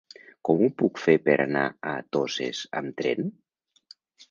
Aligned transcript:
Com 0.47 0.63
ho 0.67 0.69
puc 0.81 1.01
fer 1.01 1.15
per 1.27 1.35
anar 1.43 1.67
a 1.91 1.93
Toses 2.17 2.65
amb 2.83 2.99
tren? 3.03 3.31